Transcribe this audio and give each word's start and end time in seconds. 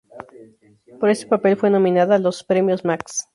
Por 0.99 1.11
este 1.11 1.27
papel 1.27 1.57
fue 1.57 1.69
nominada 1.69 2.15
a 2.15 2.17
los 2.17 2.17
y 2.17 2.21
a 2.21 2.23
los 2.23 2.43
Premios 2.45 2.83
Max. 2.85 3.27